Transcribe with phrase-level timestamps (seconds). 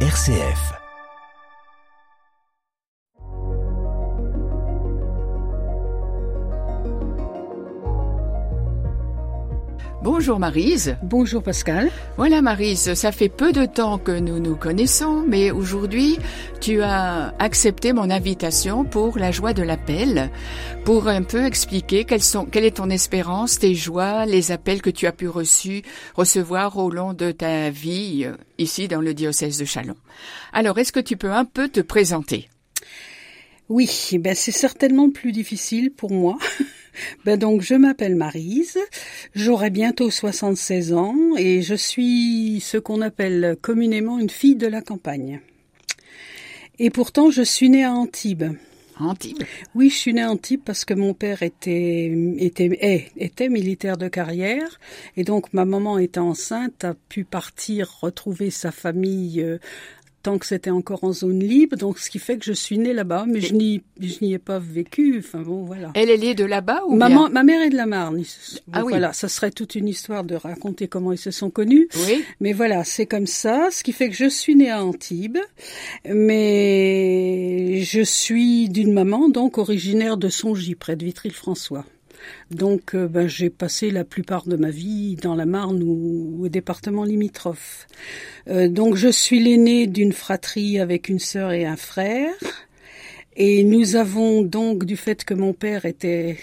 [0.00, 0.85] RCF.
[10.08, 10.96] Bonjour Marise.
[11.02, 11.90] Bonjour Pascal.
[12.16, 16.16] Voilà Marise, ça fait peu de temps que nous nous connaissons, mais aujourd'hui
[16.60, 20.30] tu as accepté mon invitation pour la joie de l'appel,
[20.84, 24.90] pour un peu expliquer quelles sont, quelle est ton espérance, tes joies, les appels que
[24.90, 25.82] tu as pu reçu,
[26.14, 29.96] recevoir au long de ta vie euh, ici dans le diocèse de Chalon.
[30.52, 32.48] Alors est-ce que tu peux un peu te présenter?
[33.68, 36.38] Oui, ben c'est certainement plus difficile pour moi.
[37.26, 38.78] Ben donc je m'appelle Marise,
[39.34, 44.80] j'aurai bientôt 76 ans et je suis ce qu'on appelle communément une fille de la
[44.80, 45.42] campagne.
[46.78, 48.56] Et pourtant je suis née à Antibes.
[48.98, 49.42] Antibes?
[49.74, 54.08] Oui, je suis née à Antibes parce que mon père était, était, était militaire de
[54.08, 54.80] carrière
[55.18, 59.58] et donc ma maman étant enceinte a pu partir retrouver sa famille euh,
[60.26, 62.92] tant que c'était encore en zone libre, donc ce qui fait que je suis née
[62.92, 65.14] là-bas, mais je n'y, je n'y ai pas vécu.
[65.20, 65.92] Enfin bon, voilà.
[65.94, 68.24] Elle, elle est de là-bas ou Maman, bien ma mère est de la Marne.
[68.72, 68.90] Ah oui.
[68.90, 71.86] Voilà, ça serait toute une histoire de raconter comment ils se sont connus.
[72.08, 72.24] Oui.
[72.40, 75.38] Mais voilà, c'est comme ça, ce qui fait que je suis née à Antibes,
[76.12, 81.84] mais je suis d'une maman donc originaire de Songy, près de Vitry-le-François.
[82.50, 86.48] Donc, euh, ben, j'ai passé la plupart de ma vie dans la Marne ou au
[86.48, 87.86] département limitrophe.
[88.48, 92.34] Euh, donc, je suis l'aînée d'une fratrie avec une sœur et un frère.
[93.38, 96.38] Et nous avons donc, du fait que mon père était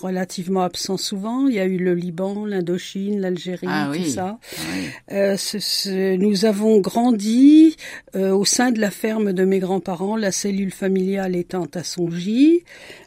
[0.00, 4.10] relativement absent souvent, il y a eu le Liban, l'Indochine, l'Algérie, Ah tout oui.
[4.10, 4.38] ça.
[4.72, 4.84] Oui.
[5.10, 7.76] Euh, ce- ce- nous avons grandi
[8.14, 12.62] euh, au sein de la ferme de mes grands-parents, la cellule familiale étant à Songy,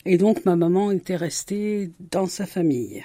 [0.06, 3.04] et donc ma maman était restée dans sa famille.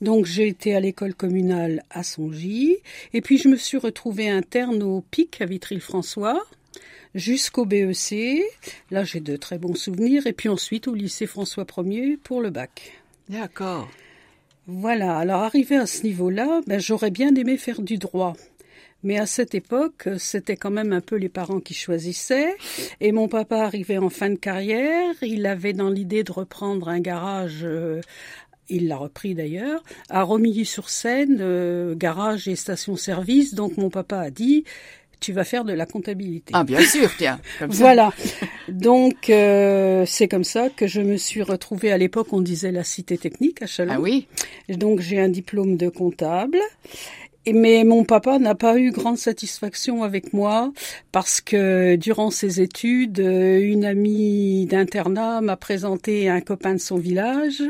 [0.00, 2.78] Donc j'ai été à l'école communale à Songy,
[3.12, 6.42] et puis je me suis retrouvée interne au PIC à Vitry-le-François
[7.14, 8.42] jusqu'au BEC.
[8.90, 12.50] Là j'ai de très bons souvenirs, et puis ensuite au lycée François 1er pour le
[12.50, 12.92] bac.
[13.28, 13.88] D'accord.
[14.66, 18.36] Voilà, alors arrivé à ce niveau-là, ben, j'aurais bien aimé faire du droit.
[19.02, 22.56] Mais à cette époque, c'était quand même un peu les parents qui choisissaient.
[23.00, 25.14] Et mon papa arrivait en fin de carrière.
[25.22, 28.00] Il avait dans l'idée de reprendre un garage, euh,
[28.68, 33.54] il l'a repris d'ailleurs, à Romilly-sur-Seine, euh, garage et station-service.
[33.54, 34.64] Donc mon papa a dit,
[35.20, 36.52] tu vas faire de la comptabilité.
[36.54, 37.40] Ah bien sûr, tiens.
[37.58, 37.78] Comme ça.
[37.78, 38.12] Voilà.
[38.68, 42.84] Donc euh, c'est comme ça que je me suis retrouvée à l'époque, on disait la
[42.84, 43.92] cité technique à Chalon.
[43.96, 44.26] Ah oui.
[44.68, 46.58] Donc j'ai un diplôme de comptable.
[47.52, 50.72] Mais mon papa n'a pas eu grande satisfaction avec moi
[51.12, 56.98] parce que durant ses études, euh, une amie d'internat m'a présenté un copain de son
[56.98, 57.62] village.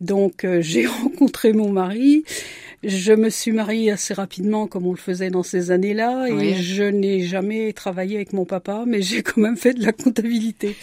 [0.00, 2.24] Donc euh, j'ai rencontré mon mari.
[2.86, 6.84] Je me suis mariée assez rapidement comme on le faisait dans ces années-là et je
[6.84, 10.76] n'ai jamais travaillé avec mon papa, mais j'ai quand même fait de la comptabilité.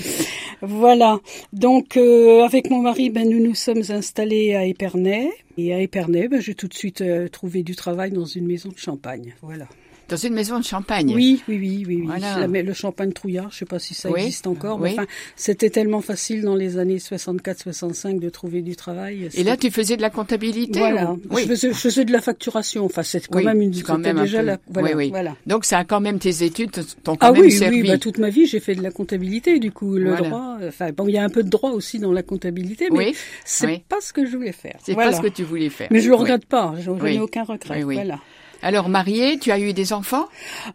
[0.62, 1.20] Voilà.
[1.54, 6.28] Donc euh, avec mon mari, ben nous nous sommes installés à Épernay et à Épernay,
[6.28, 9.36] ben j'ai tout de suite euh, trouvé du travail dans une maison de champagne.
[9.42, 9.68] Voilà.
[10.12, 11.12] Dans une maison de champagne.
[11.16, 12.04] Oui, oui, oui, oui, oui.
[12.06, 12.40] Voilà.
[12.40, 14.22] La- mais le champagne trouillard, je sais pas si ça Oui.
[14.22, 14.90] existe encore, Oui.
[14.90, 19.30] mais enfin, c'était tellement facile dans les années 64-65 de trouver du travail.
[19.34, 22.22] Et là, tu faisais de la comptabilité voilà, ou- je, faisais, je faisais de la
[22.22, 22.86] facturation.
[22.86, 23.82] Enfin, c'est quand même une.
[23.84, 24.58] quand même déjà la.
[24.68, 25.10] Voilà, oui, oui.
[25.10, 25.36] voilà.
[25.48, 26.72] Donc ça a quand même tes études
[27.04, 27.82] t'ont quand Ah même oui, servi.
[27.82, 30.58] oui, bah, toute ma vie j'ai fait de la comptabilité, du coup le droit.
[30.68, 33.16] Enfin bon, il y a un peu de droit aussi dans la comptabilité, mais Oui,
[33.46, 34.78] c'est pas ce que je voulais faire.
[34.84, 35.88] c'est pas ce que tu voulais faire.
[35.92, 36.20] Mais je le Oui.
[36.22, 36.74] regrette pas.
[36.78, 37.14] Je, je Oui.
[37.14, 37.78] n'ai aucun regret.
[37.78, 37.96] Oui, oui.
[37.96, 38.20] Voilà.
[38.62, 40.28] Alors marié, tu as eu des enfants?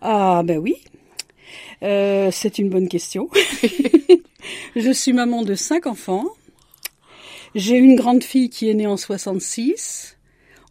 [0.02, 0.74] Ah ben oui.
[1.82, 3.28] Euh, c'est une bonne question.
[4.76, 6.24] je suis maman de cinq enfants.
[7.54, 10.16] J'ai une grande fille qui est née en 66.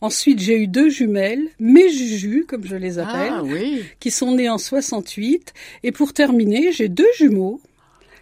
[0.02, 3.84] Ensuite, j'ai eu deux jumelles, mes jujus, comme je les appelle, Ah oui.
[4.00, 5.54] qui sont nées en 68.
[5.84, 7.62] Et pour terminer, j'ai deux jumeaux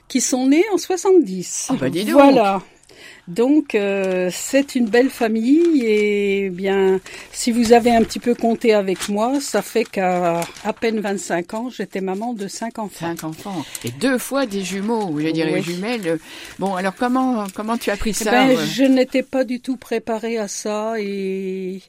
[0.08, 1.68] qui sont nés en 70.
[1.72, 2.14] Ah bah dis donc.
[2.14, 2.62] Voilà.
[3.30, 7.00] Donc euh, c'est une belle famille et bien
[7.32, 11.54] si vous avez un petit peu compté avec moi, ça fait qu'à à peine 25
[11.54, 13.06] ans, j'étais maman de cinq enfants.
[13.08, 15.62] Cinq enfants et deux fois des jumeaux, je dirais Oui.
[15.64, 16.20] jumelles.
[16.60, 19.62] Bon, alors comment comment tu as pris Eh ça ben, euh, je n'étais pas du
[19.62, 21.82] tout préparée à ça et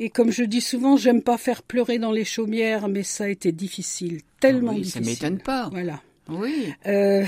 [0.00, 3.28] et comme je dis souvent, j'aime pas faire pleurer dans les chaumières, mais ça a
[3.28, 5.26] été difficile, tellement Ah oui, ça difficile.
[5.28, 5.68] m'étonne pas.
[5.72, 6.00] Voilà.
[6.28, 6.72] Oui.
[6.86, 7.24] Euh,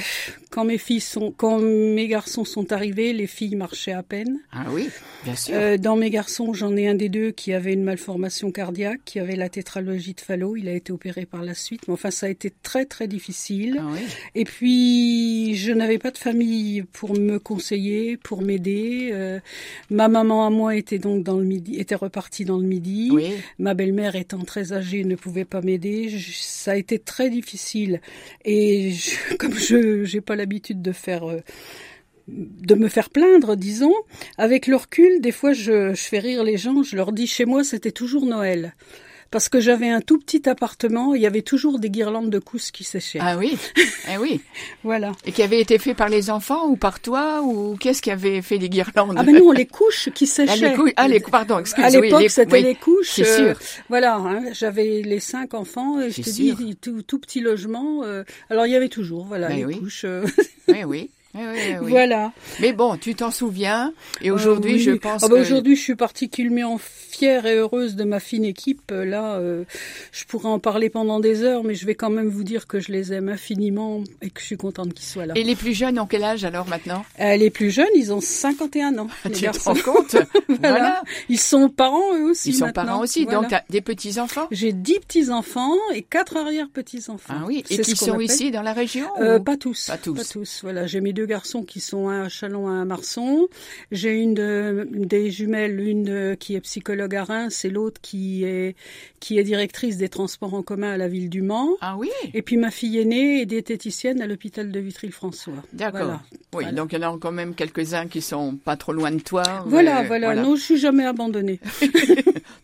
[0.50, 4.40] quand mes filles sont, quand mes garçons sont arrivés, les filles marchaient à peine.
[4.52, 4.88] Ah oui,
[5.24, 5.54] bien sûr.
[5.56, 9.18] Euh, dans mes garçons, j'en ai un des deux qui avait une malformation cardiaque, qui
[9.18, 10.56] avait la tétralogie de Fallot.
[10.56, 13.78] Il a été opéré par la suite, mais enfin ça a été très très difficile.
[13.80, 14.00] Ah oui.
[14.34, 19.10] Et puis je n'avais pas de famille pour me conseiller, pour m'aider.
[19.12, 19.40] Euh,
[19.88, 23.08] ma maman à moi était donc dans le midi, était repartie dans le midi.
[23.12, 23.32] Oui.
[23.58, 26.14] Ma belle-mère étant très âgée ne pouvait pas m'aider.
[26.32, 28.00] Ça a été très difficile.
[28.44, 28.89] Et
[29.38, 31.40] comme je j'ai pas l'habitude de faire euh,
[32.28, 33.94] de me faire plaindre, disons,
[34.38, 36.82] avec le recul, des fois je fais rire les gens.
[36.82, 38.74] Je leur dis chez moi c'était toujours Noël.
[39.30, 42.72] Parce que j'avais un tout petit appartement, il y avait toujours des guirlandes de cousses
[42.72, 43.20] qui séchaient.
[43.22, 43.56] Ah oui.
[44.12, 44.40] Eh oui.
[44.82, 45.12] Voilà.
[45.24, 48.42] Et qui avait été fait par les enfants ou par toi ou qu'est-ce qui avait
[48.42, 49.14] fait les guirlandes?
[49.16, 50.70] Ah ben non, les couches qui Ah, séchaient.
[50.70, 53.10] les couilles- ah, les cou- pardon, excuse, À l'époque, c'était oui, les couches.
[53.12, 53.60] c'est euh, sûr.
[53.88, 56.56] voilà, hein, j'avais les cinq enfants et je te sûr.
[56.56, 58.02] dis tout, tout petit logement.
[58.02, 59.78] euh, alors il y avait toujours, voilà, Ben les oui.
[59.78, 60.04] couches.
[60.06, 60.24] euh,
[60.66, 61.10] Oui, oui.
[61.34, 61.90] Oui, oui, oui, oui.
[61.90, 62.32] Voilà.
[62.60, 64.80] Mais bon, tu t'en souviens et aujourd'hui, Euh, oui.
[64.80, 68.44] je pense Ah bah, que Aujourd'hui, je suis particulièrement fière et heureuse de ma fine
[68.44, 68.90] équipe.
[68.90, 69.64] Là, euh,
[70.12, 72.80] je pourrais en parler pendant des heures, mais je vais quand même vous dire que
[72.80, 75.34] je les aime infiniment et que je suis contente qu'ils soient là.
[75.36, 77.04] et les plus jeunes ont quel âge alors maintenant?
[77.20, 79.08] Euh, les plus jeunes, ils ont 51 ans.
[79.24, 79.72] les Tu te garçons.
[79.74, 80.16] rends compte?
[80.60, 81.02] Voilà.
[81.28, 82.50] Ils sont parents eux aussi.
[82.50, 82.84] Ils sont maintenant.
[82.86, 83.40] parents aussi, Voilà.
[83.40, 84.46] donc t'as des petits enfants.
[84.50, 87.34] J'ai dix petits enfants et quatre arrière petits enfants.
[87.36, 89.86] Ah oui, et qui sont appelle- ici dans la région Euh, ou- pas tous.
[89.86, 90.60] Pas tous.
[90.62, 93.48] Voilà, j'ai mes deux garçons qui sont un à Chalon, un à Marson.
[93.92, 98.44] J'ai une de- des jumelles, une de- qui est psychologue à Reims et l'autre qui
[98.44, 98.74] est
[99.20, 101.76] qui est directrice des transports en commun à la ville du Mans.
[101.82, 105.52] Ah oui, Et puis ma fille aînée est diététicienne à l'hôpital de Vitry-le-François.
[105.72, 106.00] d'accord.
[106.00, 106.20] Voilà.
[106.30, 106.72] Oui, Voilà.
[106.72, 109.42] donc il y en a quand même quelques-uns qui sont pas trop loin de toi.
[109.66, 111.60] Voilà, voilà, Non, je suis jamais abandonnée.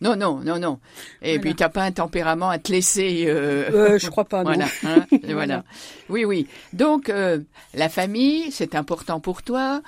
[0.01, 0.79] Non, non, non, non.
[1.23, 3.25] Et puis t'as pas un tempérament à te laisser.
[3.27, 4.43] euh, Euh, je crois pas.
[4.43, 4.51] Non.
[4.51, 5.05] Voilà, hein.
[5.29, 5.63] Voilà.
[6.09, 6.45] Oui, oui.
[6.73, 7.39] Donc, euh,
[7.73, 9.81] la famille, c'est important pour toi.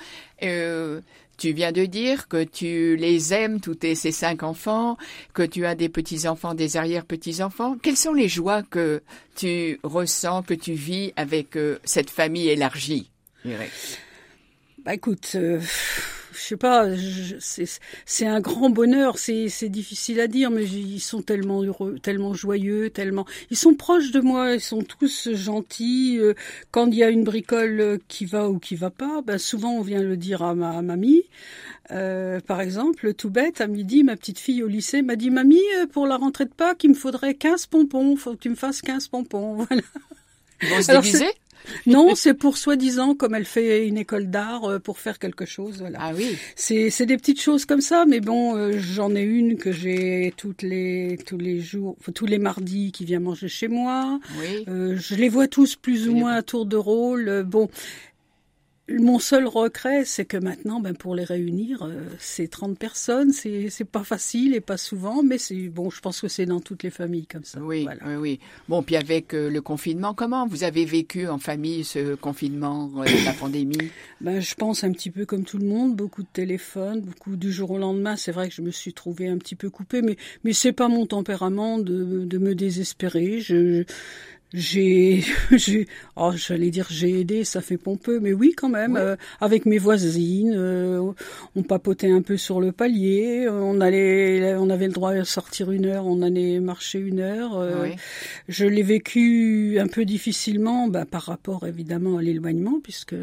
[0.44, 1.02] Euh,
[1.38, 4.98] tu viens de dire que tu les aimes, tous tes, ces cinq enfants,
[5.34, 7.78] que tu as des petits-enfants, des arrière-petits-enfants.
[7.82, 9.02] Quelles sont les joies que
[9.36, 13.10] tu ressens, que tu vis avec euh, cette famille élargie
[14.84, 15.62] Bah écoute, euh,
[16.40, 16.86] je sais pas,
[18.06, 22.90] c'est un grand bonheur, c'est difficile à dire, mais ils sont tellement heureux, tellement joyeux,
[22.90, 26.18] tellement, ils sont proches de moi, ils sont tous gentils.
[26.20, 26.34] euh,
[26.72, 29.82] Quand il y a une bricole qui va ou qui va pas, ben souvent on
[29.82, 31.24] vient le dire à ma mamie.
[31.92, 35.60] Euh, par exemple, tout bête, à midi, ma petite fille au lycée m'a dit, mamie,
[35.78, 38.56] euh, pour la rentrée de Pâques, il me faudrait 15 pompons, faut que tu me
[38.56, 39.66] fasses 15 pompons.
[39.70, 39.82] Voilà.
[40.62, 41.24] Ils vont se
[41.86, 45.78] Non, c'est pour soi-disant, comme elle fait une école d'art, euh, pour faire quelque chose.
[45.80, 46.00] Voilà.
[46.02, 49.72] Ah oui, C'est des petites choses comme ça, mais bon, euh, j'en ai une que
[49.72, 54.20] j'ai toutes les tous les jours, tous les mardis qui vient manger chez moi.
[54.40, 54.66] oui.
[54.68, 57.44] Euh, je les vois tous plus ou moins à tour de rôle.
[57.46, 57.70] Bon,
[58.98, 63.70] mon seul regret, c'est que maintenant, ben pour les réunir, euh, c'est 30 personnes, c'est
[63.70, 65.90] c'est pas facile et pas souvent, mais c'est bon.
[65.90, 67.60] Je pense que c'est dans toutes les familles comme ça.
[67.62, 68.02] Oui, Voilà.
[68.08, 68.40] oui, oui.
[68.68, 73.06] Bon, puis avec euh, le confinement, comment vous avez vécu en famille ce confinement, euh,
[73.26, 73.78] la pandémie?
[74.22, 77.54] Ben, je pense un petit peu comme tout le monde, beaucoup de téléphones, beaucoup du
[77.54, 78.18] jour au lendemain.
[78.18, 80.90] C'est vrai que je me suis trouvée un petit peu coupée, mais mais c'est pas
[80.90, 83.40] mon tempérament de, de me désespérer.
[83.40, 83.86] Je
[84.54, 88.94] j'ai j'ai oh j'allais dire j'ai aidé, ça fait pompeux, mais oui quand même.
[88.94, 89.00] Ouais.
[89.02, 91.12] euh, avec mes voisines, euh,
[91.56, 93.46] on papotait un peu sur le palier.
[93.48, 97.20] euh, On allait, on avait le droit de sortir une heure, on allait marcher une
[97.20, 97.58] heure.
[97.58, 97.90] euh,
[98.48, 103.16] je l'ai vécu un peu difficilement bah, par rapport évidemment à l'éloignement, puisque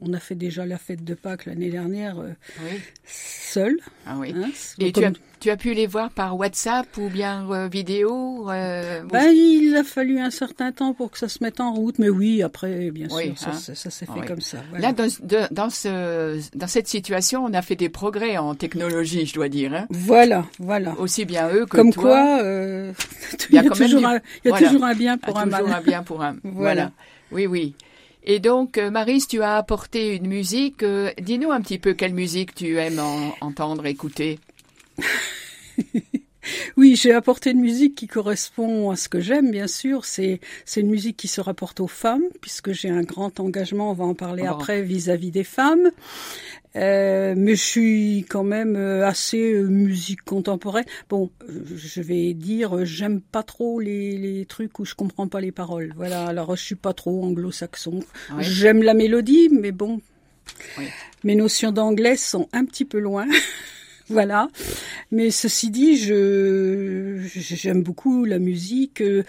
[0.00, 2.30] on a fait déjà la fête de Pâques l'année dernière euh,
[2.64, 2.78] Oui.
[3.04, 3.76] seul.
[4.06, 4.32] Ah oui.
[4.34, 4.50] hein.
[4.80, 8.50] Et Comme- tu as, tu as pu les voir par WhatsApp ou bien euh, vidéo
[8.50, 11.72] euh, vous- Ben, il a fallu un certain temps pour que ça se mette en
[11.72, 13.52] route, mais oui, après, bien Oui, sûr, ça, hein.
[13.54, 14.26] ça, ça s'est fait Oui.
[14.26, 14.58] comme ça.
[14.70, 14.88] voilà.
[14.88, 19.26] Là, dans, de- dans, ce, dans cette situation, on a fait des progrès en technologie,
[19.26, 19.72] je dois dire.
[19.74, 19.86] Hein.
[19.90, 20.94] Voilà, voilà.
[20.98, 22.02] Aussi bien eux que Comme toi.
[22.02, 22.92] quoi, euh,
[23.50, 24.66] Il y a toujours, un, il y a voilà.
[24.66, 25.72] toujours un bien pour un toujours mal.
[25.78, 26.36] un bien pour un.
[26.44, 26.90] voilà.
[27.32, 27.74] Oui, oui.
[28.24, 30.84] Et donc, Marise, tu as apporté une musique.
[31.20, 34.38] Dis-nous un petit peu quelle musique tu aimes en- entendre, écouter.
[36.76, 40.04] Oui, j'ai apporté une musique qui correspond à ce que j'aime, bien sûr.
[40.04, 43.90] C'est c'est une musique qui se rapporte aux femmes, puisque j'ai un grand engagement.
[43.90, 45.90] On va en parler après vis-à-vis des femmes.
[46.76, 50.84] Euh, mais je suis quand même euh, assez euh, musique contemporaine.
[51.08, 55.40] Bon, je vais dire, euh, j'aime pas trop les, les trucs où je comprends pas
[55.40, 55.92] les paroles.
[55.96, 56.26] Voilà.
[56.26, 58.00] Alors je suis pas trop anglo-saxon.
[58.38, 60.00] J'aime la mélodie, mais bon,
[61.24, 63.26] mes notions d'anglais sont un petit peu loin.
[64.10, 64.48] Voilà.
[65.10, 69.00] Mais ceci dit, je j'aime beaucoup la musique.
[69.00, 69.22] euh,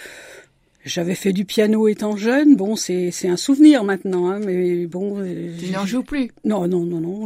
[0.86, 2.56] J'avais fait du piano étant jeune.
[2.56, 5.20] Bon, c'est c'est un souvenir maintenant, hein, mais bon.
[5.20, 6.32] Euh, tu n'en joues plus?
[6.46, 7.26] Non, non, non, non.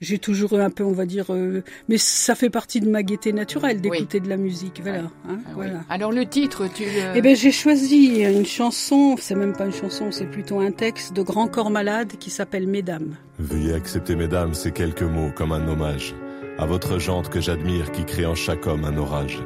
[0.00, 3.32] J'ai toujours un peu, on va dire, euh, mais ça fait partie de ma gaieté
[3.34, 4.80] naturelle d'écouter de la musique.
[4.82, 5.10] Voilà.
[5.28, 5.84] Hein, ah voilà.
[5.90, 6.84] Alors le titre, tu.
[7.14, 9.16] Eh ben, j'ai choisi une chanson.
[9.20, 12.66] C'est même pas une chanson, c'est plutôt un texte de Grand Corps Malade qui s'appelle
[12.66, 13.16] Mesdames.
[13.38, 16.14] Veuillez accepter, mesdames, ces quelques mots comme un hommage
[16.58, 19.38] à votre jante que j'admire qui crée en chaque homme un orage.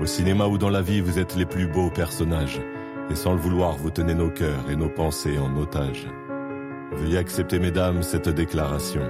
[0.00, 2.60] Au cinéma ou dans la vie, vous êtes les plus beaux personnages.
[3.10, 6.06] Et sans le vouloir, vous tenez nos cœurs et nos pensées en otage.
[6.92, 9.02] Veuillez accepter, mesdames, cette déclaration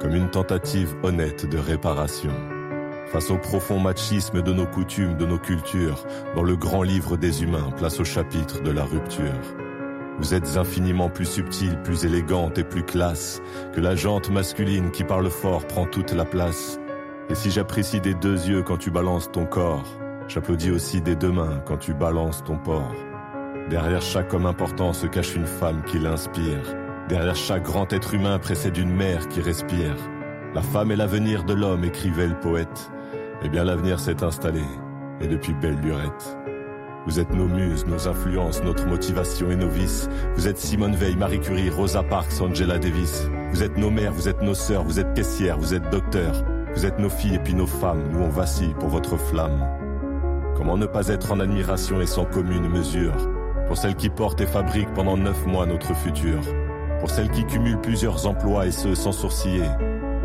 [0.00, 2.32] comme une tentative honnête de réparation.
[3.06, 7.42] Face au profond machisme de nos coutumes, de nos cultures, dans le grand livre des
[7.42, 9.40] humains, place au chapitre de la rupture.
[10.18, 13.40] Vous êtes infiniment plus subtile, plus élégante et plus classe
[13.72, 16.78] que la jante masculine qui parle fort prend toute la place.
[17.30, 19.84] Et si j'apprécie des deux yeux quand tu balances ton corps,
[20.28, 22.92] j'applaudis aussi des deux mains quand tu balances ton port.
[23.70, 26.76] Derrière chaque homme important se cache une femme qui l'inspire.
[27.08, 29.96] Derrière chaque grand être humain précède une mère qui respire.
[30.54, 32.90] La femme est l'avenir de l'homme, écrivait le poète.
[33.42, 34.62] Eh bien l'avenir s'est installé,
[35.20, 36.36] et depuis belle lurette.
[37.06, 40.08] Vous êtes nos muses, nos influences, notre motivation et nos vices.
[40.36, 43.28] Vous êtes Simone Veil, Marie Curie, Rosa Parks, Angela Davis.
[43.50, 46.44] Vous êtes nos mères, vous êtes nos sœurs, vous êtes caissières, vous êtes docteurs.
[46.74, 49.64] Vous êtes nos filles et puis nos femmes, nous on vacille pour votre flamme.
[50.56, 53.14] Comment ne pas être en admiration et sans commune mesure?
[53.68, 56.40] Pour celles qui portent et fabriquent pendant neuf mois notre futur.
[56.98, 59.68] Pour celles qui cumulent plusieurs emplois et ce sans sourciller.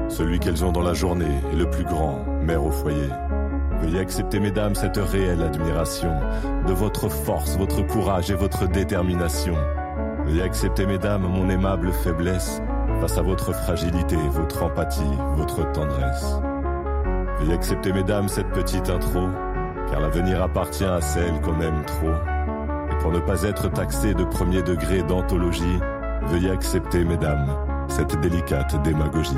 [0.08, 3.10] Celui qu'elles ont dans la journée est le plus grand, mère au foyer.
[3.82, 6.12] Veuillez accepter, mesdames, cette réelle admiration
[6.68, 9.56] de votre force, votre courage et votre détermination.
[10.25, 12.60] Veuillez accepter, mesdames, mon aimable faiblesse
[13.00, 15.01] face à votre fragilité, votre empathie,
[15.36, 16.36] votre tendresse.
[17.39, 19.27] Veuillez accepter, mesdames, cette petite intro,
[19.89, 22.12] car l'avenir appartient à celle qu'on aime trop.
[22.91, 25.79] Et pour ne pas être taxé de premier degré d'anthologie,
[26.24, 27.48] veuillez accepter, mesdames,
[27.88, 29.38] cette délicate démagogie.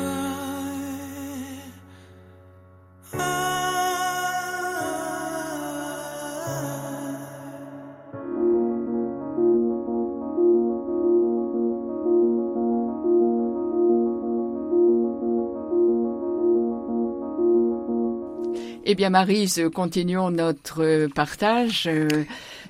[18.91, 21.87] Eh bien, Marise, continuons notre partage.
[21.87, 22.25] Euh,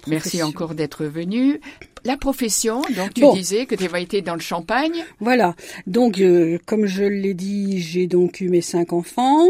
[0.05, 1.59] merci encore d'être venue.
[2.03, 5.05] La profession, donc tu disais que tu avais été dans le Champagne.
[5.19, 5.55] Voilà.
[5.85, 9.47] Donc, euh, comme je l'ai dit, j'ai donc eu mes cinq enfants.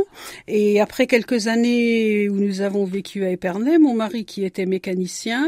[0.49, 5.47] Et après quelques années où nous avons vécu à Épernay, mon mari, qui était mécanicien,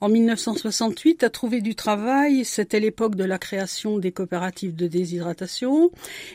[0.00, 2.46] en 1968 a trouvé du travail.
[2.46, 5.90] C'était l'époque de la création des coopératives de déshydratation.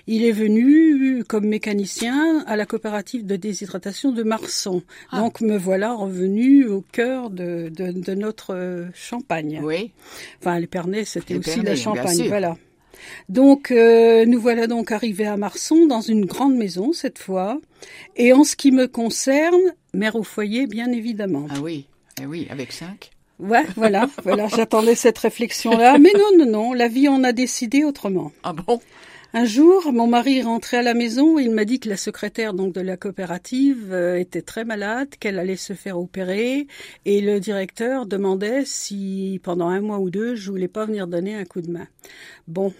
[0.06, 4.82] Il est venu comme mécanicien à la coopérative de déshydratation de Marsan.
[5.12, 5.18] Ah.
[5.18, 9.60] Donc, me voilà revenu au cœur de, de, de notre euh, Champagne.
[9.64, 9.92] Oui.
[10.40, 12.56] Enfin, l'Épernay, c'était aussi la Champagne, voilà.
[13.30, 17.60] Donc, euh, nous voilà donc arrivés à Marson, dans une grande maison cette fois.
[18.16, 19.62] Et en ce qui me concerne,
[19.94, 21.48] mère au foyer, bien évidemment.
[21.50, 21.88] Ah oui,
[22.22, 23.12] eh oui, avec cinq.
[23.40, 25.98] Ouais, voilà, voilà, j'attendais cette réflexion-là.
[25.98, 28.32] Mais non, non, non, la vie en a décidé autrement.
[28.44, 28.80] Ah bon?
[29.38, 32.54] Un jour, mon mari rentrait à la maison et il m'a dit que la secrétaire
[32.54, 36.68] donc de la coopérative euh, était très malade, qu'elle allait se faire opérer
[37.04, 41.36] et le directeur demandait si pendant un mois ou deux je voulais pas venir donner
[41.36, 41.86] un coup de main.
[42.48, 42.74] Bon,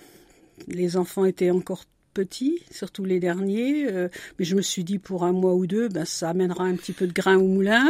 [0.70, 1.84] les enfants étaient encore
[2.16, 3.86] petits, surtout les derniers.
[3.92, 4.08] Euh,
[4.40, 6.94] mais je me suis dit pour un mois ou deux, ben, ça amènera un petit
[6.94, 7.86] peu de grain au moulin.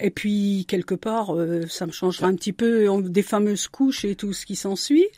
[0.00, 4.14] Et puis quelque part, euh, ça me changera un petit peu des fameuses couches et
[4.14, 5.08] tout ce qui s'ensuit.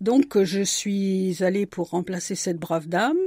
[0.00, 3.18] Donc je suis allée pour remplacer cette brave dame.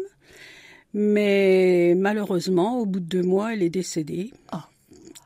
[0.93, 4.31] Mais malheureusement, au bout de deux mois, elle est décédée.
[4.51, 4.69] Ah.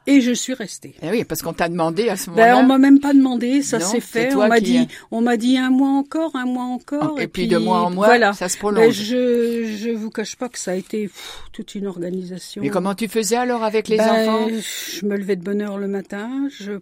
[0.09, 0.95] Et je suis restée.
[1.01, 2.57] Eh oui, parce qu'on t'a demandé à ce Ben, moment-là.
[2.57, 4.33] on m'a même pas demandé, ça s'est fait.
[4.35, 7.19] On m'a dit, on m'a dit un mois encore, un mois encore.
[7.19, 8.33] et, puis, de mois en mois, voilà.
[8.33, 8.93] ça se Ben, prolonge.
[8.93, 12.61] je, je vous cache pas que ça a été pff, toute une organisation.
[12.61, 15.77] Mais comment tu faisais alors avec les Ben, enfants Je me levais de bonne heure
[15.77, 16.79] le matin, je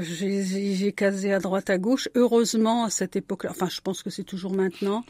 [0.00, 2.08] j'ai casé à droite à gauche.
[2.14, 5.04] Heureusement à cette époque-là, enfin je pense que c'est toujours maintenant.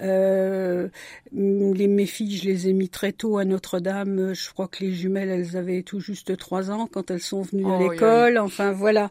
[0.00, 0.88] Euh,
[1.32, 4.32] les mes filles, je les ai mis très tôt à Notre-Dame.
[4.34, 7.64] Je crois que les jumelles, elles avaient tout juste trois ans quand elles sont venues
[7.66, 8.38] à oui, l'école.
[8.38, 9.10] Enfin voilà,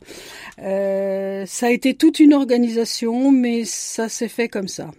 [0.59, 4.91] Euh, ça a été toute une organisation, mais ça s'est fait comme ça.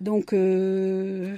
[0.00, 1.34] Donc euh,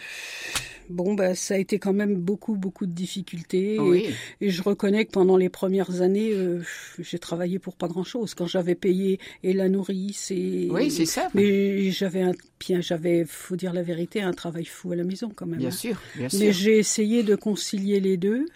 [0.90, 3.74] bon, ben ça a été quand même beaucoup beaucoup de difficultés.
[3.76, 4.06] Et- Oui.
[4.40, 6.60] et je reconnais que pendant les premières années, euh,
[6.98, 8.34] j'ai travaillé pour pas grand-chose.
[8.34, 11.28] Quand j'avais payé et la nourrice et Oui, c'est ça.
[11.34, 15.30] mais j'avais un bien, j'avais, faut dire la vérité, un travail fou à la maison
[15.34, 15.60] quand même.
[15.60, 15.70] Bien hein.
[15.70, 16.52] sûr, bien Mais sûr.
[16.52, 18.46] j'ai essayé de concilier les deux.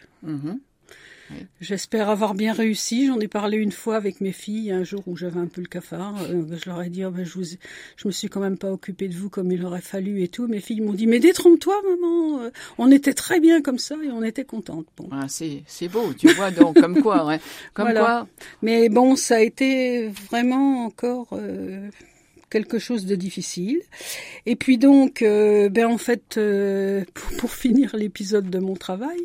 [1.61, 3.07] J'espère avoir bien réussi.
[3.07, 5.67] J'en ai parlé une fois avec mes filles un jour où j'avais un peu le
[5.67, 6.15] cafard.
[6.31, 8.71] Euh, je leur ai dit, oh, ben, je, vous, je me suis quand même pas
[8.71, 10.47] occupée de vous comme il aurait fallu et tout.
[10.49, 12.43] Mes filles m'ont dit, mais détrompe-toi, maman.
[12.43, 14.87] Euh, On était très bien comme ça et on était contentes.
[14.97, 15.09] Bon.
[15.13, 17.39] Ah, c'est beau, tu vois donc comme quoi,
[17.75, 18.01] comme Voilà.
[18.01, 18.29] quoi.
[18.63, 21.89] Mais bon, ça a été vraiment encore euh,
[22.51, 23.81] quelque chose de difficile.
[24.47, 29.19] Et puis donc, euh, ben en fait, euh, pour, pour finir l'épisode de mon travail,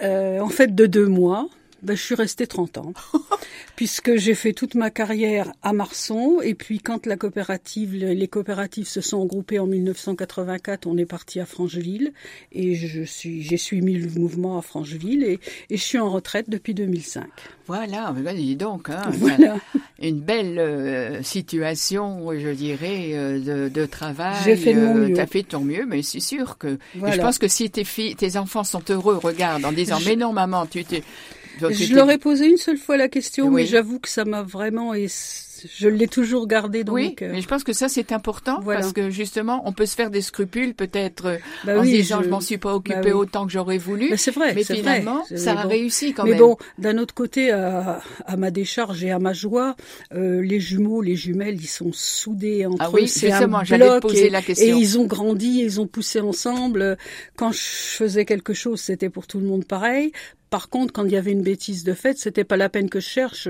[0.00, 1.48] en fait de deux mois,
[1.82, 2.92] ben, je suis restée 30 ans,
[3.76, 8.88] puisque j'ai fait toute ma carrière à Marson, et puis quand la coopérative, les coopératives
[8.88, 12.12] se sont regroupées en 1984, on est parti à Francheville,
[12.52, 16.50] et je suis, j'ai suivi le mouvement à Francheville, et, et je suis en retraite
[16.50, 17.26] depuis 2005.
[17.66, 19.56] Voilà, ben, dis donc, hein, Voilà.
[20.02, 24.36] une belle euh, situation, je dirais, euh, de, de travail.
[24.44, 25.14] J'ai fait de mon mieux.
[25.14, 26.78] Tu as fait de ton mieux, mais c'est sûr que.
[26.96, 27.14] Voilà.
[27.16, 30.16] je pense que si tes filles, tes enfants sont heureux, regarde, en disant, Je- mais
[30.16, 31.02] non, maman, tu t'es.
[31.70, 33.62] Je leur ai posé une seule fois la question, Oui.
[33.62, 35.06] mais j'avoue que ça m'a vraiment et
[35.76, 37.32] je l'ai toujours gardé dans Oui, mon cœur.
[37.32, 38.78] mais je pense que ça c'est important Voilà.
[38.80, 41.96] parce que justement on peut se faire des scrupules peut-être euh, Bah en oui, se
[41.96, 43.10] disant je- je, m'en suis pas occupée bah oui.
[43.12, 45.36] autant que j'aurais voulu, Mais c'est vrai, mais finalement vrai.
[45.36, 45.68] ça Mais a bon.
[45.70, 46.38] réussi quand Mais même.
[46.38, 49.74] bon, d'un autre côté, à, à ma décharge et à ma joie,
[50.14, 53.06] euh, les jumeaux, les jumelles, ils sont soudés entre Ah oui, eux.
[53.08, 54.64] C'est un bloc poser et, la question.
[54.76, 56.96] Et ils ont grandi, ils ont poussé ensemble.
[57.34, 60.12] Quand je faisais quelque chose, c'était pour tout le monde pareil.
[60.50, 63.00] Par contre, quand il y avait une bêtise de fait, c'était pas la peine que
[63.00, 63.48] je cherche.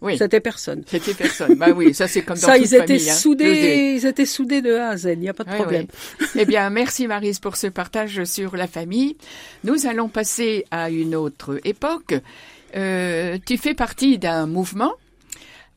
[0.00, 0.16] Oui.
[0.16, 0.82] C'était personne.
[0.86, 1.54] C'était personne.
[1.56, 3.14] bah oui, ça c'est comme dans Ça, toute ils étaient hein.
[3.14, 5.10] Soudés, ils étaient soudés de A à Z.
[5.12, 5.86] Il n'y a pas de Oui, problème.
[6.20, 6.26] oui.
[6.36, 9.16] Eh bien, merci Marise pour ce partage sur la famille.
[9.64, 12.14] Nous allons passer à une autre époque.
[12.76, 14.92] Euh, tu fais partie d'un mouvement.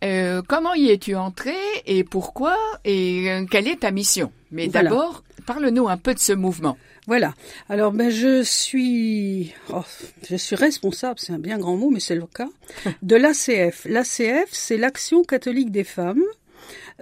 [0.04, 1.56] Euh, comment y es-tu entré
[1.86, 4.32] et pourquoi et euh, quelle est ta mission?
[4.52, 4.90] Mais Voilà.
[4.90, 6.78] d'abord, parle-nous un peu de ce mouvement.
[7.08, 7.34] Voilà.
[7.70, 9.82] Alors ben je suis oh,
[10.30, 12.48] je suis responsable, c'est un bien grand mot mais c'est le cas
[13.02, 13.86] de l'ACF.
[13.90, 16.24] L'ACF, c'est l'Action catholique des femmes.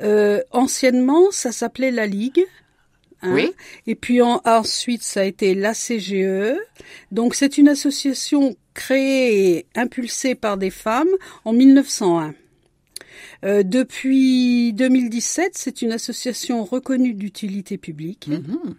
[0.01, 2.43] Euh, anciennement, ça s'appelait la Ligue.
[3.21, 3.33] hein.
[3.33, 3.51] Oui.
[3.85, 6.55] Et puis en- ensuite, ça a été l'ACGE.
[7.11, 11.09] Donc c'est une association créée et impulsée par des femmes
[11.45, 12.33] en 1901.
[13.43, 18.27] Euh, depuis 2017, c'est une association reconnue d'utilité publique.
[18.27, 18.75] Mhm.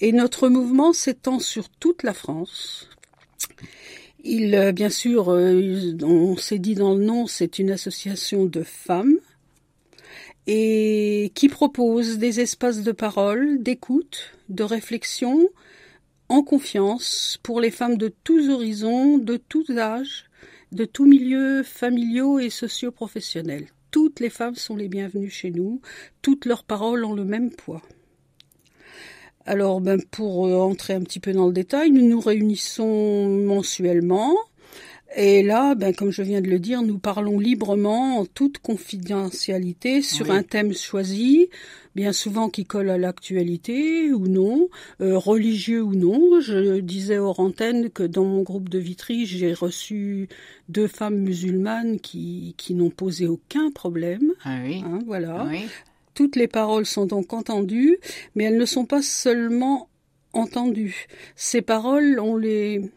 [0.00, 2.88] Et notre mouvement s'étend sur toute la France.
[4.24, 8.62] Il, euh, bien sûr, euh, on s'est dit dans le nom, c'est une association de
[8.62, 9.18] femmes
[10.46, 15.48] et qui propose des espaces de parole, d'écoute, de réflexion,
[16.28, 20.26] en confiance pour les femmes de tous horizons, de tous âges,
[20.72, 23.66] de tous milieux familiaux et socio-professionnels.
[23.90, 25.80] Toutes les femmes sont les bienvenues chez nous,
[26.22, 27.82] toutes leurs paroles ont le même poids.
[29.46, 34.34] Alors, ben, pour euh, entrer un petit peu dans le détail, nous nous réunissons mensuellement.
[35.16, 40.02] Et là, ben, comme je viens de le dire, nous parlons librement, en toute confidentialité,
[40.02, 40.32] sur Oui.
[40.36, 41.48] un thème choisi,
[41.94, 44.68] bien souvent qui colle à l'actualité ou non,
[45.00, 46.40] euh, religieux ou non.
[46.40, 50.28] Je disais hors antenne que dans mon groupe de Vitry, j'ai reçu
[50.68, 54.32] deux femmes musulmanes qui, qui n'ont posé aucun problème.
[54.44, 54.82] Ah oui.
[54.84, 55.46] Hein, voilà.
[55.48, 55.60] Oui.
[56.16, 57.98] Toutes les paroles sont donc entendues,
[58.34, 59.88] mais elles ne sont pas seulement
[60.32, 61.06] entendues.
[61.36, 62.90] Ces paroles, on les,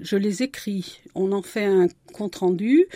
[0.00, 2.86] je les écris, on en fait un compte rendu.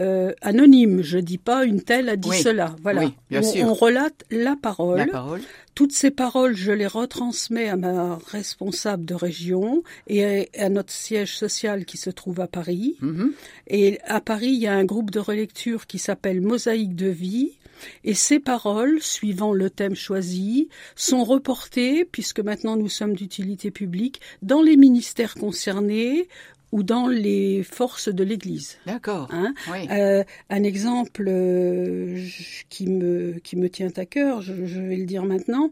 [0.00, 2.40] euh, anonyme, je dis pas une telle a dit Oui.
[2.40, 2.76] cela.
[2.84, 3.64] Voilà, Oui, bien on, sûr.
[3.66, 4.98] on relate la parole.
[4.98, 5.40] La parole.
[5.74, 10.92] Toutes ces paroles, je les retransmets à ma responsable de région et à, à notre
[10.92, 12.96] siège social qui se trouve à Paris.
[13.00, 13.32] Mhm.
[13.66, 17.58] Et à Paris, il y a un groupe de relecture qui s'appelle Mosaïque de vie.
[18.04, 24.20] Et ces paroles, suivant le thème choisi, sont reportées, puisque maintenant nous sommes d'utilité publique,
[24.42, 26.28] dans les ministères concernés
[26.72, 28.78] ou dans les forces de l'Église.
[28.86, 29.28] D'accord.
[29.30, 29.88] Hein Oui.
[29.90, 32.22] Euh, un exemple euh,
[32.68, 35.70] qui me qui me tient à cœur, je, je vais le dire maintenant.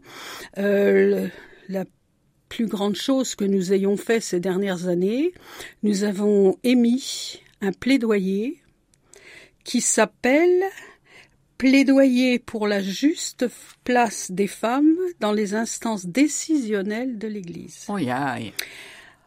[0.57, 1.27] Euh,
[1.69, 1.85] la
[2.49, 5.33] plus grande chose que nous ayons fait ces dernières années,
[5.83, 8.61] nous avons émis un plaidoyer
[9.63, 10.63] qui s'appelle
[11.57, 13.47] Plaidoyer pour la juste
[13.83, 17.85] place des femmes dans les instances décisionnelles de l'Église.
[17.89, 18.53] Oui, aïe.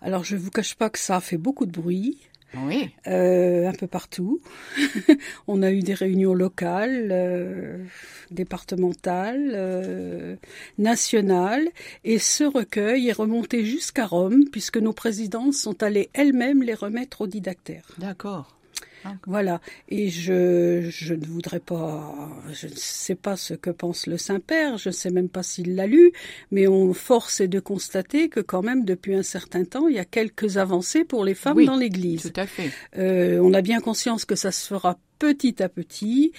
[0.03, 2.19] Alors je vous cache pas que ça a fait beaucoup de bruit.
[2.57, 2.91] Oui.
[3.07, 4.41] Euh, un peu partout.
[5.47, 7.85] On a eu des réunions locales, euh,
[8.31, 10.37] départementales, euh,
[10.79, 11.69] nationales,
[12.05, 17.23] et ce recueil est remonté jusqu'à Rome, puisque nos présidences sont allées elles-mêmes les remettre
[17.23, 17.85] au didactère.
[17.99, 18.60] D'accord.
[19.27, 19.61] Voilà.
[19.89, 22.15] Et je, je ne voudrais pas,
[22.53, 25.75] je ne sais pas ce que pense le Saint-Père, je ne sais même pas s'il
[25.75, 26.13] l'a lu,
[26.51, 29.99] mais on force est de constater que quand même depuis un certain temps, il y
[29.99, 32.23] a quelques avancées pour les femmes Oui, dans l'Église.
[32.23, 32.71] Tout à fait.
[32.99, 36.33] Euh, on a bien conscience que ça se fera petit à petit,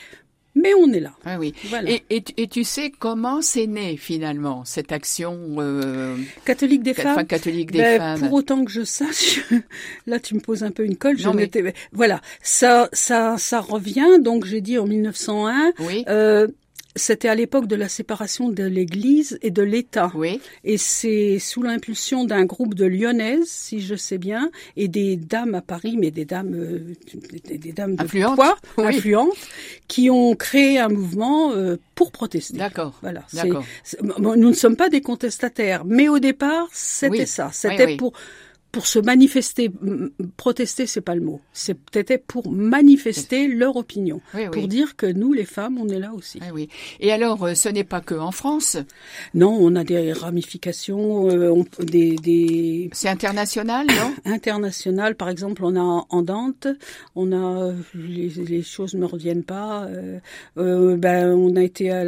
[0.55, 1.13] mais on est là.
[1.25, 1.53] Ah oui.
[1.69, 1.89] Voilà.
[1.91, 6.91] Et, et, tu- et tu sais comment c'est né finalement cette action euh, Catholique des
[6.91, 7.27] enfin, femmes.
[7.27, 8.19] catholique des ben, femmes?
[8.19, 9.41] pour autant que je sache,
[10.07, 11.17] là tu me poses un peu une colle.
[11.17, 11.49] Je Non, mais-
[11.91, 14.19] voilà, ça, ça, ça revient.
[14.21, 15.73] Donc j'ai dit en 1901.
[15.79, 16.03] Oui.
[16.07, 16.47] Euh,
[16.95, 20.11] c'était à l'époque de la séparation de l'Église et de l'État.
[20.15, 20.41] Oui.
[20.63, 25.55] Et c'est sous l'impulsion d'un groupe de lyonnaises, si je sais bien, et des dames
[25.55, 26.79] à Paris, mais des dames, euh,
[27.47, 28.85] des, des dames de Influentes, poids, oui.
[28.87, 29.37] influentes,
[29.87, 32.57] qui ont créé un mouvement euh, pour protester.
[32.57, 32.97] D'accord.
[33.01, 33.25] Voilà.
[34.01, 37.27] bon, nous ne sommes pas des contestataires, mais au départ, c'était Oui.
[37.27, 37.49] ça.
[37.53, 38.13] C'était pour
[38.71, 39.69] pour se manifester,
[40.37, 41.41] protester, c'est pas le mot.
[41.53, 44.49] C'était pour manifester leur opinion, Oui, oui.
[44.51, 46.39] pour dire que nous, les femmes, on est là aussi.
[46.41, 46.69] Oui, oui.
[46.99, 48.77] Et alors, euh, ce n'est pas que en France,
[49.33, 55.15] Non, on a des ramifications, euh, on- des, des c'est international, non internationales.
[55.15, 56.67] Par exemple, on a en Dante,
[57.15, 59.85] on a les, les choses me reviennent pas.
[59.85, 60.19] euh,
[60.57, 62.03] euh, ben, on a été à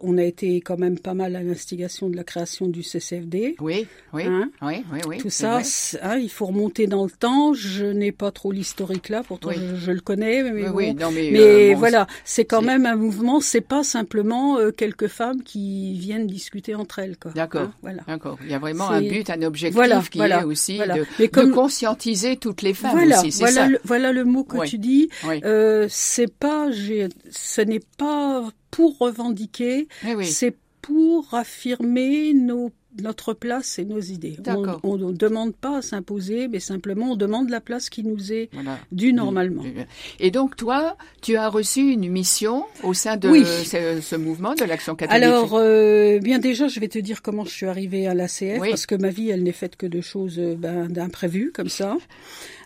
[0.00, 3.56] on a été quand même pas mal à l'instigation de la création du CCFD.
[3.60, 5.18] Oui, oui, Hein oui, oui, oui.
[5.18, 5.60] Tout ça,
[6.02, 7.52] hein, il faut remonter dans le temps.
[7.54, 9.56] Je n'ai pas trop l'historique là, pourtant Oui.
[9.58, 10.42] je, je le connais.
[10.42, 10.74] Mais, Oui, bon.
[10.74, 13.40] oui, non, mais, Mais euh, bon, voilà, c'est quand même un mouvement.
[13.40, 17.16] C'est pas simplement euh, quelques femmes qui viennent discuter entre elles.
[17.34, 17.62] D'accord.
[17.62, 18.02] Hein, voilà.
[18.06, 18.38] D'accord.
[18.44, 21.48] Il y a vraiment un but, un objectif Voilà, qui voilà, est aussi de, comme-
[21.50, 23.38] de conscientiser toutes les femmes Voilà, aussi.
[23.38, 23.66] Voilà, ça.
[23.68, 25.08] le, voilà le mot que tu dis.
[25.44, 30.26] Euh, c'est pas, ce n'est pas pour revendiquer, oui.
[30.26, 32.70] c'est pour affirmer nos,
[33.02, 34.36] notre place et nos idées.
[34.82, 38.48] On ne demande pas à s'imposer, mais simplement on demande la place qui nous est
[38.52, 38.78] Voilà.
[38.92, 39.62] due normalement.
[40.20, 43.44] Et donc toi, tu as reçu une mission au sein de Oui.
[43.44, 45.22] ce, ce mouvement de l'action catholique?
[45.24, 48.70] Alors, euh, bien déjà, je vais te dire comment je suis arrivée à l'ACF, Oui.
[48.70, 51.96] parce que ma vie, elle n'est faite que de choses euh, ben, d'imprévues, comme ça.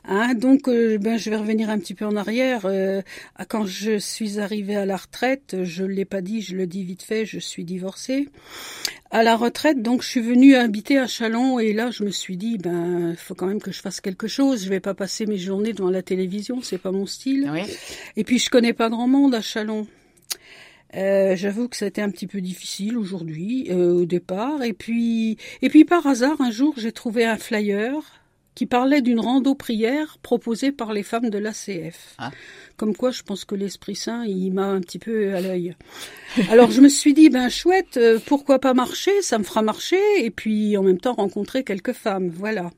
[0.05, 2.63] Hein, donc, euh, ben, je vais revenir un petit peu en arrière.
[2.65, 3.03] Euh,
[3.49, 6.83] quand je suis arrivée à la retraite, je ne l'ai pas dit, je le dis
[6.83, 8.29] vite fait, je suis divorcée.
[9.13, 12.37] À la retraite, donc, je suis venue habiter à Chalon, et là, je me suis
[12.37, 14.65] dit, ben, il faut quand même que je fasse quelque chose.
[14.65, 17.51] Je vais pas passer mes journées devant la télévision, c'est pas mon style.
[17.53, 17.63] oui.
[18.17, 19.87] Et puis je connais pas grand monde à Chalon.
[20.95, 24.63] Euh, J'avoue que ça a été un petit peu difficile aujourd'hui euh, au départ.
[24.63, 28.22] Et puis, et puis par hasard, un jour, j'ai trouvé un flyer
[28.55, 32.15] qui parlait d'une rando prière proposée par les femmes de l'ACF.
[32.19, 32.31] Ah.
[32.77, 35.75] Comme quoi, je pense que l'Esprit Saint, il m'a un petit peu à l'œil.
[36.51, 39.23] Alors je me suis dit, ben chouette, euh, pourquoi pas marcher?
[39.23, 40.01] Ça me fera marcher.
[40.19, 42.71] Et puis en même temps rencontrer quelques femmes, voilà.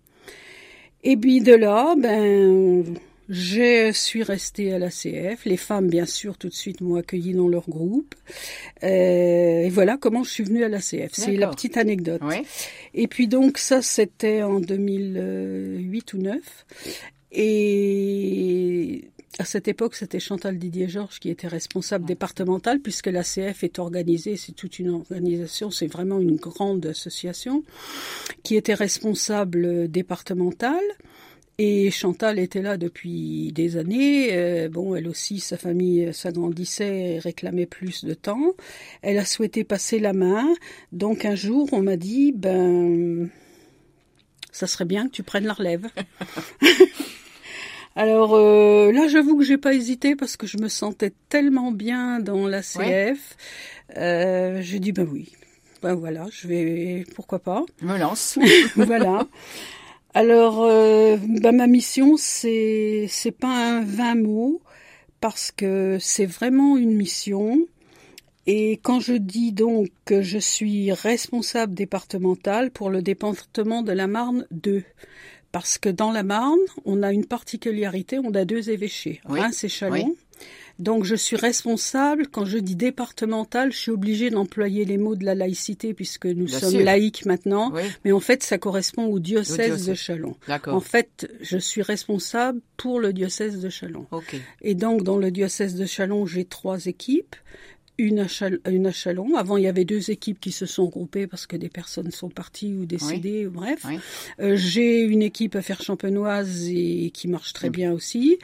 [1.02, 2.96] Et puis de là, ben
[3.28, 5.44] je suis restée à la CF.
[5.44, 8.14] Les femmes, bien sûr, tout de suite m'ont accueillie dans leur groupe.
[8.82, 11.12] Euh, et voilà comment je suis venue à la CF.
[11.12, 12.20] C'est la petite anecdote.
[12.24, 12.42] Oui.
[12.92, 16.38] Et puis donc ça, c'était en 2008 ou 9.
[17.32, 23.78] Et à cette époque, c'était Chantal Didier-Georges qui était responsable départementale, puisque la CF est
[23.80, 27.64] organisée, c'est toute une organisation, c'est vraiment une grande association,
[28.44, 30.84] qui était responsable départementale.
[31.58, 34.30] Et Chantal était là depuis des années.
[34.32, 38.52] Euh, bon, elle aussi, sa famille s'agrandissait et réclamait plus de temps.
[39.02, 40.52] Elle a souhaité passer la main.
[40.92, 43.30] Donc un jour, on m'a dit, ben,
[44.50, 45.86] ça serait bien que tu prennes la relève.
[47.96, 52.18] Alors euh, là, j'avoue que j'ai pas hésité parce que je me sentais tellement bien
[52.18, 53.36] dans la CF.
[53.96, 55.32] Euh, j'ai dit ben oui,
[55.82, 57.64] ben voilà, je vais, pourquoi pas.
[57.80, 58.38] Je me lance.
[58.76, 59.28] voilà.
[60.14, 64.62] Alors, euh, bah, ma mission, c'est c'est pas un 20 mots
[65.20, 67.66] parce que c'est vraiment une mission.
[68.46, 74.07] Et quand je dis donc que je suis responsable départementale pour le département de la
[74.07, 74.85] Marne 2,
[75.50, 79.20] Parce que dans la Marne, on a une particularité, on a deux évêchés.
[79.29, 79.40] Oui.
[79.40, 79.94] Reims et Chalon.
[79.94, 80.16] Oui.
[80.78, 85.24] Donc je suis responsable, quand je dis départemental, je suis obligée d'employer les mots de
[85.24, 86.84] la laïcité puisque nous Bien sommes sûr.
[86.84, 90.37] laïcs maintenant, Oui, mais en fait ça correspond au diocèse, de Chalon.
[90.66, 94.06] En fait, je suis responsable pour le diocèse de Chalon.
[94.10, 94.37] Ok.
[94.62, 97.37] Et donc dans le diocèse de Chalon, j'ai trois équipes.
[97.96, 99.37] Une à, Chal- une à Chalon.
[99.37, 102.28] Avant, il y avait deux équipes qui se sont groupées parce que des personnes sont
[102.28, 103.85] parties ou décédées, bref.
[103.88, 103.98] Oui.
[104.40, 108.38] Euh, j'ai une équipe à Faire-Champenoise et qui marche très bien aussi,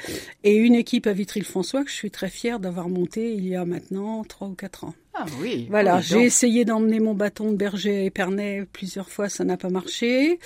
[0.45, 3.65] et une équipe à Vitry-le-François que je suis très fière d'avoir montée il y a
[3.65, 4.95] maintenant trois ou quatre ans.
[5.13, 5.67] Ah oui.
[5.69, 9.57] Voilà, oui, j'ai essayé d'emmener mon bâton de berger à Épernay plusieurs fois, ça n'a
[9.57, 10.39] pas marché.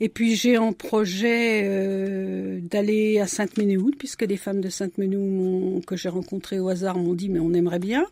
[0.00, 5.80] Et puis j'ai en projet euh, d'aller à Sainte-Ménéhould, puisque des femmes de Sainte-Ménéhould m'ont-
[5.80, 8.06] que j'ai rencontrées au hasard m'ont dit mais on aimerait bien.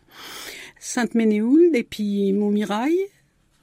[0.79, 2.97] Sainte-Ménéhould et puis Montmirail.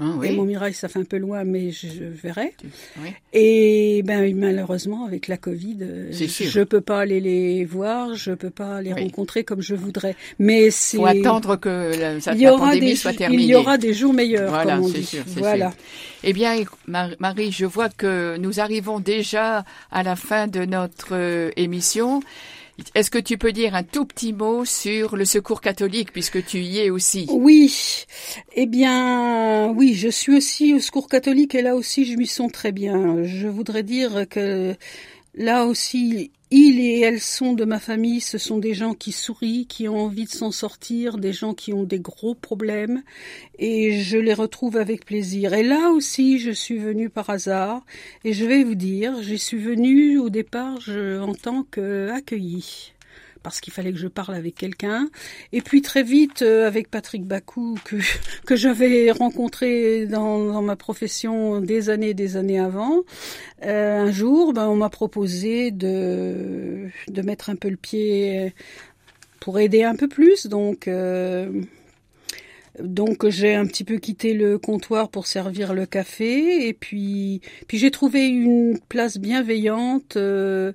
[0.00, 0.36] Ah Et oui.
[0.36, 2.54] Montmirail, ça fait un peu loin, mais je, je verrai.
[3.02, 3.08] Oui.
[3.32, 6.46] Et ben malheureusement avec la Covid, euh, sûr.
[6.48, 9.02] je peux pas aller les voir, je peux pas les Oui.
[9.02, 10.14] rencontrer comme je voudrais.
[10.38, 13.16] Mais c'est Faut attendre que la, ça- il y la aura pandémie des soit il
[13.18, 13.42] terminée.
[13.44, 15.04] y aura des jours meilleurs Voilà, comme on c'est dit.
[15.04, 15.72] sûr, voilà.
[16.22, 16.56] Eh bien,
[16.86, 22.20] Mar- Marie, je vois que nous arrivons déjà à la fin de notre euh, émission.
[22.94, 26.58] Est-ce que tu peux dire un tout petit mot sur le secours catholique, puisque tu
[26.58, 27.26] y es aussi?
[27.30, 28.06] Oui,
[28.54, 32.52] eh bien, oui, je suis aussi au secours catholique et là aussi je m'y sens
[32.52, 33.22] très bien.
[33.24, 34.76] Je voudrais dire que
[35.34, 39.66] là aussi, ils et elles sont de ma famille, ce sont des gens qui sourient,
[39.66, 43.02] qui ont envie de s'en sortir, des gens qui ont des gros problèmes
[43.58, 45.52] et je les retrouve avec plaisir.
[45.52, 47.84] Et là aussi, je suis venue par hasard
[48.24, 52.92] et je vais vous dire, j'y suis venue au départ je, en tant qu'accueillie
[53.42, 55.08] parce qu'il fallait que je parle avec quelqu'un.
[55.52, 57.96] Et puis très vite, euh, avec Patrick Bakou, que,
[58.46, 63.02] que j'avais rencontré dans, ma profession des années et des années avant,
[63.64, 68.52] euh, un jour, ben, on m'a proposé de, de mettre un peu le pied
[69.40, 70.46] pour aider un peu plus.
[70.46, 71.62] Donc, euh,
[72.80, 76.68] donc j'ai un petit peu quitté le comptoir pour servir le café.
[76.68, 80.16] Et puis, puis j'ai trouvé une place bienveillante.
[80.16, 80.18] euh,
[80.68, 80.72] euh,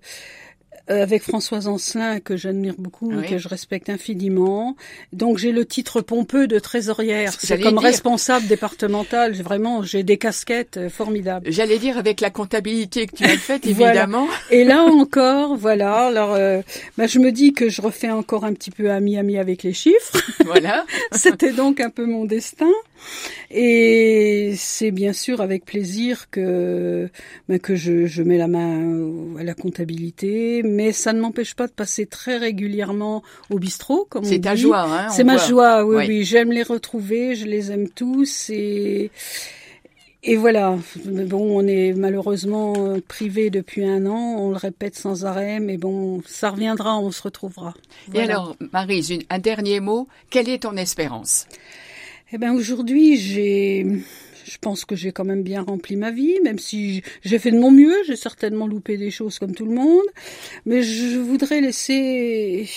[0.88, 3.24] avec Françoise Ancelin que j'admire beaucoup Oui.
[3.24, 4.76] et que je respecte infiniment.
[5.14, 7.34] Donc j'ai le titre pompeux de trésorière.
[7.38, 7.82] C'est comme dire.
[7.82, 9.34] responsable départementale.
[9.36, 11.52] J'ai Vraiment, j'ai des casquettes euh, formidables.
[11.52, 13.92] J'allais dire avec la comptabilité que tu as faite, Voilà.
[13.92, 14.28] évidemment.
[14.52, 16.08] Et là encore, voilà.
[16.08, 16.62] Alors, euh,
[16.98, 20.18] bah, je me dis que je refais encore un petit peu ami-ami avec les chiffres.
[20.46, 20.86] voilà.
[21.12, 22.72] C'était donc un peu mon destin.
[23.52, 27.10] Et c'est bien sûr avec plaisir que,
[27.50, 31.68] bah, que je, je mets la main à la comptabilité, mais ça ne m'empêche pas
[31.68, 34.62] de passer très régulièrement au bistrot, comme on C'est ta dit.
[34.62, 35.10] joie, hein.
[35.10, 35.48] C'est ma voit.
[35.48, 36.06] joie, oui, Oui.
[36.08, 36.24] oui.
[36.24, 39.12] J'aime les retrouver, je les aime tous et
[40.26, 40.78] et voilà.
[41.06, 42.74] Mais bon, on est malheureusement
[43.10, 44.36] privé depuis un an.
[44.40, 47.74] On le répète sans arrêt, mais bon, ça reviendra, on se retrouvera.
[48.14, 50.08] Et alors, Marie, un dernier mot.
[50.30, 51.46] Quelle est ton espérance?
[52.32, 53.86] Eh ben aujourd'hui, j'ai,
[54.44, 57.60] je pense que j'ai quand même bien rempli ma vie, même si j'ai fait de
[57.60, 57.96] mon mieux.
[58.06, 60.06] J'ai certainement loupé des choses comme tout le monde,
[60.66, 62.70] mais je voudrais laisser,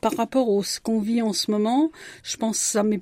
[0.00, 1.90] par rapport à ce qu'on vit en ce moment,
[2.22, 3.00] je pense à mes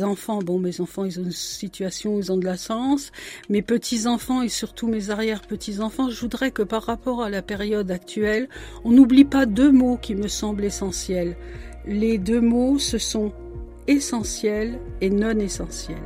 [0.00, 0.38] enfants.
[0.38, 3.12] Bon, mes enfants, ils ont une situation, ils ont de la chance.
[3.48, 7.30] Mes petits enfants et surtout mes arrière petits enfants, je voudrais que par rapport à
[7.30, 8.48] la période actuelle,
[8.84, 11.36] on n'oublie pas deux mots qui me semblent essentiels.
[11.86, 13.32] Les deux mots, ce sont
[13.86, 15.98] essentiel et non essentiel.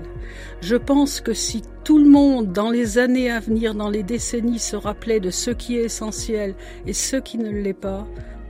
[0.61, 4.59] Je pense que si tout le monde, dans les années à venir, dans les décennies,
[4.59, 6.55] se rappelait de ce qui est essentiel
[6.87, 8.07] et ce qui ne l'est pas,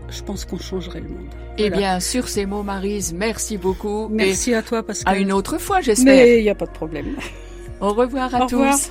[0.09, 1.29] je pense qu'on changerait le monde.
[1.59, 4.09] Eh bien, sur ces mots, Marise, merci beaucoup.
[4.09, 6.15] Merci à toi, Et à une autre fois, j'espère.
[6.15, 7.17] Mais il n'y a pas de problème.
[7.81, 8.79] Au revoir à Au revoir.
[8.79, 8.91] tous.